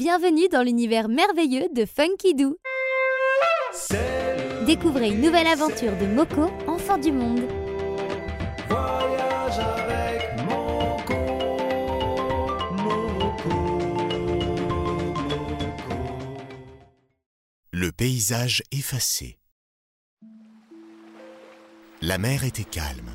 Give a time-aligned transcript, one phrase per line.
[0.00, 2.56] Bienvenue dans l'univers merveilleux de Funky Doo.
[4.64, 7.42] Découvrez une nouvelle aventure de Moko, enfant du monde.
[8.66, 11.14] Voyage avec Moko,
[12.78, 13.50] Moko,
[15.18, 15.90] Moko.
[17.70, 19.36] Le paysage effacé.
[22.00, 23.10] La mer était calme.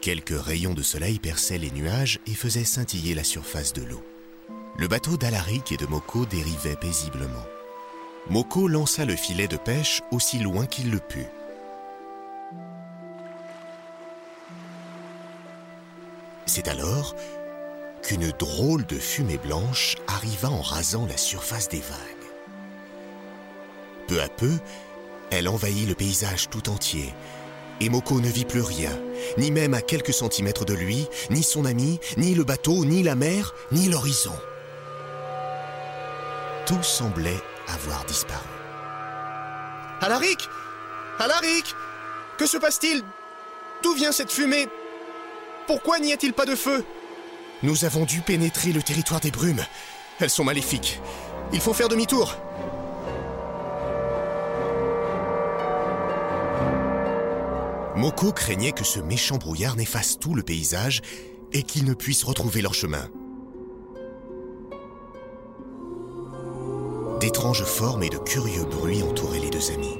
[0.00, 4.02] Quelques rayons de soleil perçaient les nuages et faisaient scintiller la surface de l'eau.
[4.76, 7.44] Le bateau d'Alaric et de Moko dérivait paisiblement.
[8.30, 11.26] Moko lança le filet de pêche aussi loin qu'il le put.
[16.46, 17.14] C'est alors
[18.02, 21.98] qu'une drôle de fumée blanche arriva en rasant la surface des vagues.
[24.08, 24.52] Peu à peu,
[25.30, 27.12] elle envahit le paysage tout entier,
[27.80, 28.90] et Moko ne vit plus rien,
[29.38, 33.14] ni même à quelques centimètres de lui, ni son ami, ni le bateau, ni la
[33.14, 34.34] mer, ni l'horizon.
[36.72, 38.48] Tout semblait avoir disparu.
[40.00, 40.48] Alaric
[41.18, 41.74] Alaric
[42.38, 43.02] Que se passe-t-il?
[43.82, 44.68] D'où vient cette fumée?
[45.66, 46.82] Pourquoi n'y a-t-il pas de feu?
[47.62, 49.62] Nous avons dû pénétrer le territoire des brumes.
[50.18, 50.98] Elles sont maléfiques.
[51.52, 52.38] Il faut faire demi-tour.
[57.96, 61.02] Moko craignait que ce méchant brouillard n'efface tout le paysage
[61.52, 63.10] et qu'ils ne puissent retrouver leur chemin.
[67.22, 69.96] D'étranges formes et de curieux bruits entouraient les deux amis.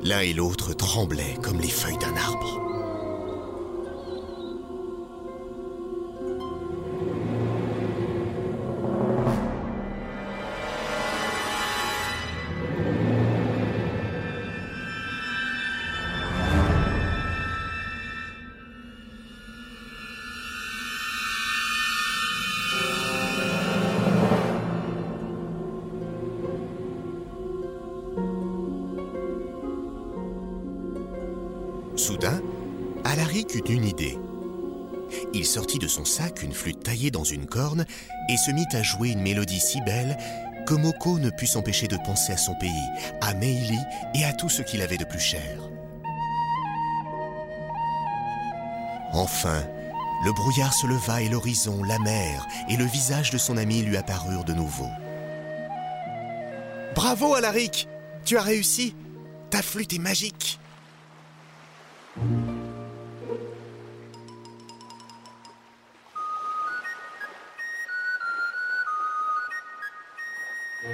[0.00, 2.67] L'un et l'autre tremblaient comme les feuilles d'un arbre.
[31.98, 32.40] Soudain,
[33.04, 34.16] Alaric eut une idée.
[35.34, 37.84] Il sortit de son sac une flûte taillée dans une corne
[38.28, 40.16] et se mit à jouer une mélodie si belle
[40.64, 42.70] que Moko ne put s'empêcher de penser à son pays,
[43.20, 43.78] à Meili
[44.14, 45.58] et à tout ce qu'il avait de plus cher.
[49.12, 49.64] Enfin,
[50.24, 53.96] le brouillard se leva et l'horizon, la mer et le visage de son ami lui
[53.96, 54.88] apparurent de nouveau.
[56.94, 57.88] Bravo Alaric
[58.24, 58.94] Tu as réussi
[59.50, 60.57] Ta flûte est magique
[70.80, 70.90] Ils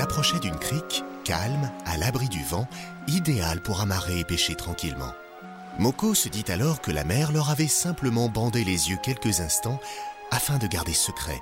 [0.00, 2.66] approchaient d'une crique, calme, à l'abri du vent,
[3.06, 5.14] idéale pour amarrer et pêcher tranquillement.
[5.78, 9.78] Moko se dit alors que la mer leur avait simplement bandé les yeux quelques instants
[10.32, 11.40] afin de garder secret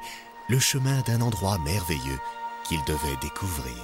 [0.48, 2.18] le chemin d'un endroit merveilleux
[2.64, 3.76] qu'ils devaient découvrir.